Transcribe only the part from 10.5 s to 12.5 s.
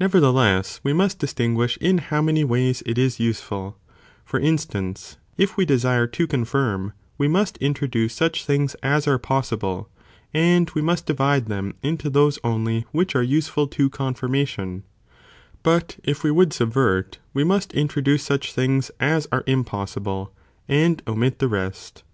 we must divide them into those